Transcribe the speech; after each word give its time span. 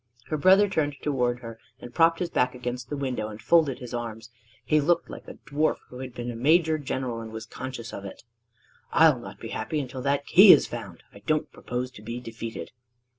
Her 0.29 0.37
brother 0.37 0.67
turned 0.67 0.95
toward 1.03 1.41
her 1.41 1.59
and 1.79 1.93
propped 1.93 2.17
his 2.17 2.31
back 2.31 2.55
against 2.55 2.89
the 2.89 2.97
window 2.97 3.27
and 3.27 3.39
folded 3.39 3.77
his 3.77 3.93
arms: 3.93 4.31
he 4.65 4.81
looked 4.81 5.11
like 5.11 5.27
a 5.27 5.35
dwarf 5.35 5.77
who 5.89 5.99
had 5.99 6.11
been 6.15 6.31
a 6.31 6.35
major 6.35 6.79
general 6.79 7.21
and 7.21 7.31
was 7.31 7.45
conscious 7.45 7.93
of 7.93 8.03
it. 8.03 8.23
"I'll 8.91 9.19
not 9.19 9.39
be 9.39 9.49
happy 9.49 9.79
until 9.79 10.01
that 10.01 10.25
key 10.25 10.51
is 10.53 10.65
found. 10.65 11.03
I 11.13 11.19
don't 11.27 11.51
propose 11.51 11.91
to 11.91 12.01
be 12.01 12.19
defeated." 12.19 12.71